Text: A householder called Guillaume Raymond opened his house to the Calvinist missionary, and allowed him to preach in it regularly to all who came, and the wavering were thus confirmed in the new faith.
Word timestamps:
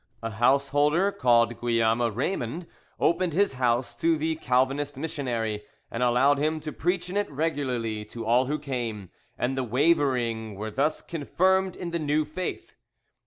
A 0.23 0.31
householder 0.31 1.11
called 1.11 1.61
Guillaume 1.61 2.01
Raymond 2.01 2.65
opened 2.99 3.33
his 3.33 3.53
house 3.61 3.93
to 3.97 4.17
the 4.17 4.35
Calvinist 4.37 4.97
missionary, 4.97 5.63
and 5.91 6.01
allowed 6.01 6.39
him 6.39 6.59
to 6.61 6.71
preach 6.71 7.07
in 7.07 7.15
it 7.15 7.29
regularly 7.31 8.03
to 8.05 8.25
all 8.25 8.47
who 8.47 8.57
came, 8.57 9.11
and 9.37 9.55
the 9.55 9.63
wavering 9.63 10.55
were 10.55 10.71
thus 10.71 11.03
confirmed 11.03 11.75
in 11.75 11.91
the 11.91 11.99
new 11.99 12.25
faith. 12.25 12.73